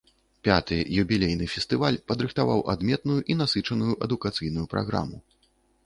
Пяты, 0.45 0.77
юбілейны, 1.01 1.49
фестываль 1.57 2.01
падрыхтаваў 2.11 2.65
адметную 2.75 3.19
і 3.35 3.39
насычаную 3.45 3.93
адукацыйную 4.09 4.65
праграму. 4.77 5.17